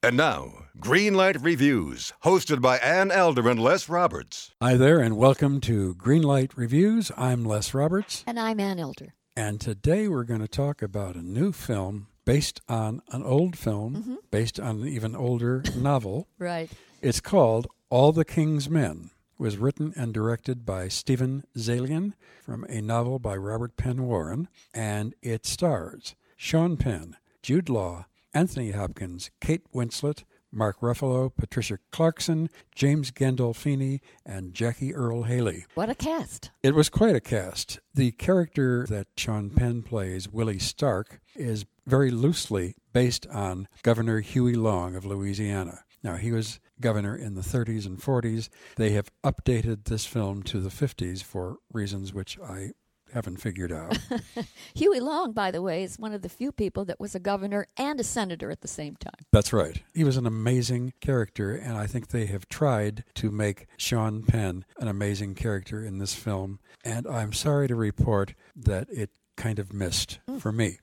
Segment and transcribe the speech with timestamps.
[0.00, 4.52] And now, Greenlight Reviews, hosted by Ann Elder and Les Roberts.
[4.62, 7.10] Hi there, and welcome to Greenlight Reviews.
[7.16, 9.14] I'm Les Roberts, And I'm Ann Elder.
[9.36, 13.96] and today we're going to talk about a new film based on an old film,
[13.96, 14.14] mm-hmm.
[14.30, 16.28] based on an even older novel.
[16.38, 16.70] Right.
[17.02, 19.10] It's called All the King's Men.
[19.36, 22.12] It was written and directed by Steven Zaillian
[22.44, 28.06] from a novel by Robert Penn Warren, and it stars Sean Penn, Jude Law,
[28.38, 35.66] Anthony Hopkins, Kate Winslet, Mark Ruffalo, Patricia Clarkson, James Gandolfini, and Jackie Earle Haley.
[35.74, 36.52] What a cast.
[36.62, 37.80] It was quite a cast.
[37.94, 44.54] The character that Sean Penn plays, Willie Stark, is very loosely based on Governor Huey
[44.54, 45.80] Long of Louisiana.
[46.04, 48.50] Now, he was governor in the 30s and 40s.
[48.76, 52.70] They have updated this film to the 50s for reasons which I
[53.12, 53.98] haven't figured out.
[54.74, 57.66] Huey Long, by the way, is one of the few people that was a governor
[57.76, 59.26] and a senator at the same time.
[59.32, 59.82] That's right.
[59.94, 64.64] He was an amazing character, and I think they have tried to make Sean Penn
[64.78, 66.58] an amazing character in this film.
[66.84, 70.40] And I'm sorry to report that it kind of missed mm.
[70.40, 70.78] for me.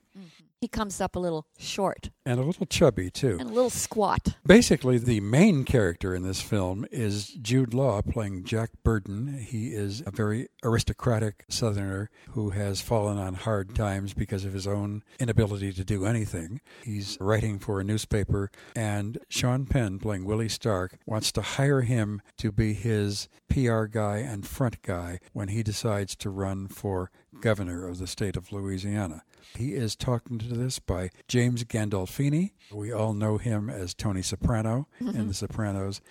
[0.66, 3.38] He comes up a little short And a little chubby, too.
[3.40, 4.30] and a little squat.
[4.48, 9.38] Basically, the main character in this film is Jude Law playing Jack Burden.
[9.38, 14.66] He is a very aristocratic Southerner who has fallen on hard times because of his
[14.66, 16.62] own inability to do anything.
[16.84, 22.24] He's writing for a newspaper, and Sean Penn, playing Willie Stark, wants to hire him
[22.40, 27.88] to be his PR guy and front guy when he decides to run for governor
[27.88, 29.24] of the state of Louisiana.
[29.56, 32.52] He is talking to this by James Gandolfini.
[32.72, 35.28] We all know him as Tony Soprano in mm-hmm.
[35.28, 36.02] The Sopranos.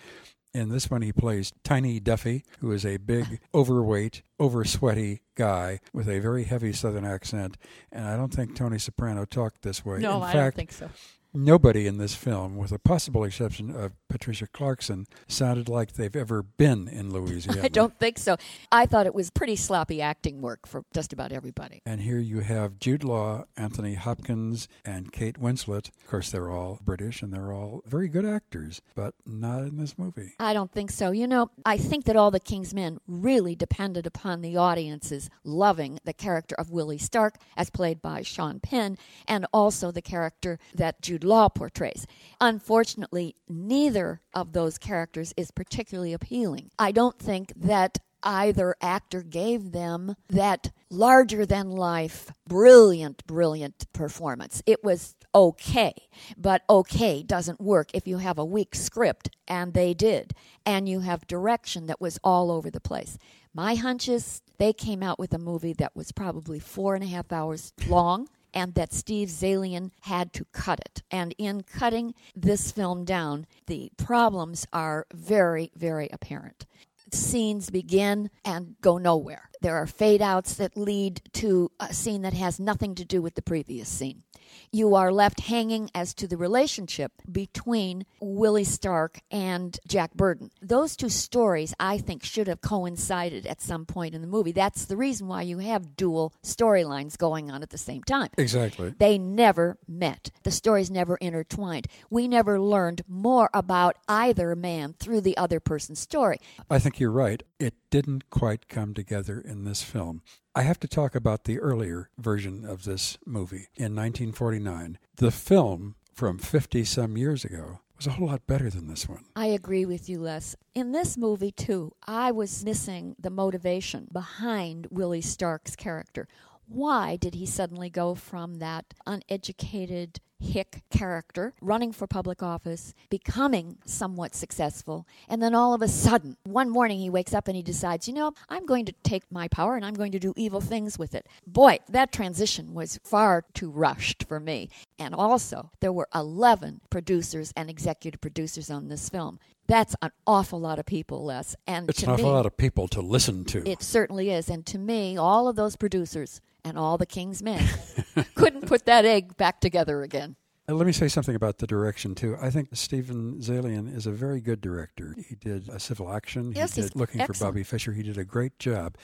[0.55, 5.81] In this one, he plays Tiny Duffy, who is a big, overweight, over sweaty guy
[5.93, 7.57] with a very heavy Southern accent.
[7.91, 9.99] And I don't think Tony Soprano talked this way.
[9.99, 10.91] No, in I fact, don't think so.
[11.35, 16.43] Nobody in this film, with a possible exception of Patricia Clarkson, sounded like they've ever
[16.43, 17.61] been in Louisiana.
[17.65, 18.37] I don't think so.
[18.71, 21.83] I thought it was pretty sloppy acting work for just about everybody.
[21.85, 25.89] And here you have Jude Law, Anthony Hopkins, and Kate Winslet.
[25.89, 29.99] Of course, they're all British and they're all very good actors, but not in this
[29.99, 30.35] movie.
[30.39, 31.11] I don't think so.
[31.11, 35.99] You know, I think that all the King's Men really depended upon the audiences loving
[36.05, 41.03] the character of Willie Stark, as played by Sean Penn, and also the character that
[41.03, 42.07] Jude Law portrays.
[42.41, 46.71] Unfortunately, neither of those characters is particularly appealing.
[46.79, 54.63] I don't think that either actor gave them that larger than life, brilliant, brilliant performance.
[54.67, 55.93] It was okay,
[56.37, 60.33] but okay doesn't work if you have a weak script, and they did,
[60.65, 63.19] and you have direction that was all over the place.
[63.53, 67.09] My hunch is they came out with a movie that was probably four and a
[67.09, 68.29] half hours long.
[68.55, 71.03] And that Steve Zaillian had to cut it.
[71.11, 76.67] And in cutting this film down, the problems are very, very apparent
[77.15, 79.51] scenes begin and go nowhere.
[79.65, 83.35] There are fade outs that lead to a scene that has nothing to do with
[83.35, 84.25] the previous scene.
[84.71, 90.51] You are left hanging as to the relationship between Willie Stark and Jack Burden.
[90.61, 94.53] Those two stories, I think, should have coincided at some point in the movie.
[94.53, 98.31] That's the reason why you have dual storylines going on at the same time.
[98.37, 98.95] Exactly.
[98.99, 100.31] They never met.
[100.43, 101.87] The stories never intertwined.
[102.11, 106.39] We never learned more about either man through the other person's story.
[106.69, 107.43] I think you're right.
[107.59, 110.23] It didn't quite come together in this film.
[110.57, 114.99] I have to talk about the earlier version of this movie in 1949.
[115.17, 119.25] The film from 50 some years ago was a whole lot better than this one.
[119.37, 120.57] I agree with you, Les.
[120.75, 126.27] In this movie, too, I was missing the motivation behind Willie Stark's character.
[126.67, 133.79] Why did he suddenly go from that uneducated hick character, running for public office, becoming
[133.87, 137.63] somewhat successful, and then all of a sudden, one morning he wakes up and he
[137.63, 140.61] decides, you know, I'm going to take my power and I'm going to do evil
[140.61, 141.27] things with it.
[141.47, 144.69] Boy, that transition was far too rushed for me.
[144.99, 149.39] And also, there were 11 producers and executive producers on this film.
[149.67, 151.57] That's an awful lot of people, Les.
[151.67, 153.69] And It's to an awful me, lot of people to listen to.
[153.69, 154.49] it certainly is.
[154.49, 157.63] And to me, all of those producers and all the King's men
[158.35, 160.37] couldn't put that egg back together again.
[160.69, 162.37] Uh, Let me say something about the direction too.
[162.41, 165.15] I think Steven Zaillian is a very good director.
[165.29, 166.53] He did a civil action.
[166.55, 167.33] Yes, he he's did Looking for.
[167.35, 167.93] Bobby Fischer.
[167.93, 168.97] He did a great job.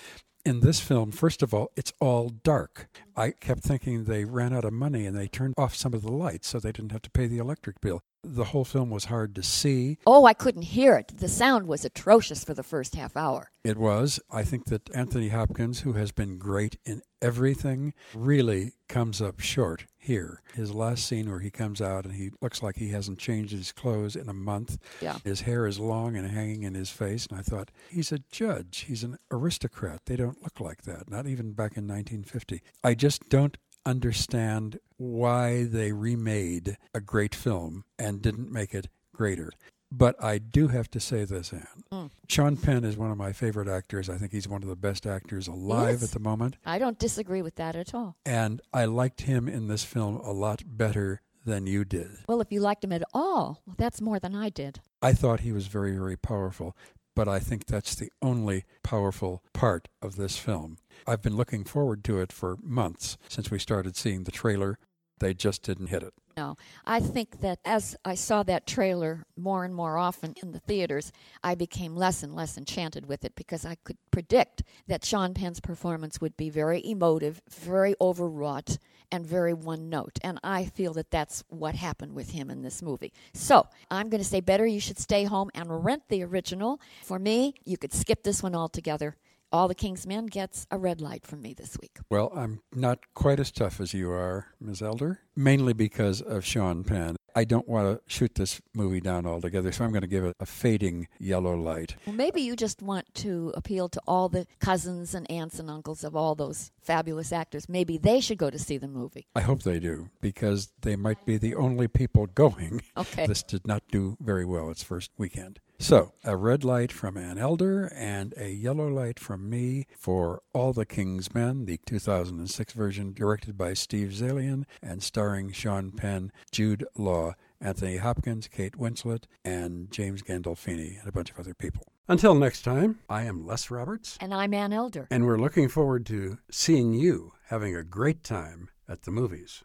[0.42, 2.88] In this film, first of all, it's all dark.
[3.14, 6.10] I kept thinking they ran out of money and they turned off some of the
[6.12, 8.00] lights so they didn't have to pay the electric bill.
[8.22, 9.98] The whole film was hard to see.
[10.06, 11.12] Oh, I couldn't hear it.
[11.16, 13.50] The sound was atrocious for the first half hour.
[13.64, 14.20] It was.
[14.30, 19.86] I think that Anthony Hopkins, who has been great in everything, really comes up short
[19.96, 20.42] here.
[20.54, 23.72] His last scene where he comes out and he looks like he hasn't changed his
[23.72, 24.78] clothes in a month.
[25.00, 25.18] Yeah.
[25.24, 27.26] His hair is long and hanging in his face.
[27.26, 28.84] And I thought, he's a judge.
[28.86, 30.02] He's an aristocrat.
[30.04, 32.62] They don't look like that, not even back in 1950.
[32.84, 33.56] I just don't
[33.86, 39.50] understand why they remade a great film and didn't make it greater.
[39.92, 41.66] But I do have to say this, Ann.
[41.92, 42.10] Mm.
[42.28, 44.08] Sean Penn is one of my favorite actors.
[44.08, 46.56] I think he's one of the best actors alive at the moment.
[46.64, 48.16] I don't disagree with that at all.
[48.24, 52.10] And I liked him in this film a lot better than you did.
[52.28, 54.80] Well, if you liked him at all, well, that's more than I did.
[55.02, 56.76] I thought he was very, very powerful,
[57.20, 60.78] but I think that's the only powerful part of this film.
[61.06, 64.78] I've been looking forward to it for months since we started seeing the trailer.
[65.20, 66.14] They just didn't hit it.
[66.36, 66.56] No,
[66.86, 71.12] I think that as I saw that trailer more and more often in the theaters,
[71.44, 75.60] I became less and less enchanted with it because I could predict that Sean Penn's
[75.60, 78.78] performance would be very emotive, very overwrought,
[79.12, 80.18] and very one note.
[80.22, 83.12] And I feel that that's what happened with him in this movie.
[83.34, 86.80] So I'm going to say better you should stay home and rent the original.
[87.02, 89.16] For me, you could skip this one altogether.
[89.52, 91.98] All the King's Men gets a red light from me this week.
[92.08, 94.80] Well, I'm not quite as tough as you are, Ms.
[94.80, 97.16] Elder, mainly because of Sean Penn.
[97.34, 100.36] I don't want to shoot this movie down altogether, so I'm going to give it
[100.38, 101.96] a fading yellow light.
[102.06, 106.04] Well, maybe you just want to appeal to all the cousins and aunts and uncles
[106.04, 107.68] of all those fabulous actors.
[107.68, 109.26] Maybe they should go to see the movie.
[109.34, 112.82] I hope they do, because they might be the only people going.
[112.96, 113.26] Okay.
[113.26, 115.58] This did not do very well its first weekend.
[115.82, 120.74] So, a red light from Ann Elder and a yellow light from me for All
[120.74, 126.84] the King's Men, the 2006 version directed by Steve Zaillian and starring Sean Penn, Jude
[126.98, 127.32] Law,
[127.62, 131.86] Anthony Hopkins, Kate Winslet, and James Gandolfini, and a bunch of other people.
[132.08, 135.08] Until next time, I am Les Roberts, And I'm Ann Elder.
[135.10, 139.64] and we're looking forward to seeing you having a great time at the movies.